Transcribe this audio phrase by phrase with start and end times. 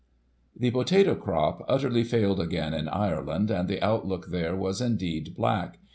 [0.57, 5.77] The potato crop utterly failed again in Ireland, and the outlook there was indeed black.